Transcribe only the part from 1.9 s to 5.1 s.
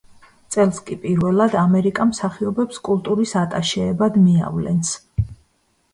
მსახიობებს კულტურის ატაშეებად მიავლენს.